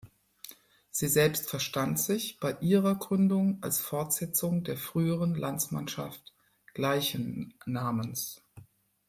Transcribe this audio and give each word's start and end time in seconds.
Sie 0.89 1.07
selbst 1.07 1.47
verstand 1.47 1.99
sich 1.99 2.39
bei 2.39 2.57
ihrer 2.59 2.95
Gründung 2.95 3.59
als 3.61 3.79
Fortsetzung 3.81 4.63
der 4.63 4.75
früheren 4.75 5.35
Landsmannschaft 5.35 6.33
gleichen 6.73 7.53
Namens. 7.67 8.41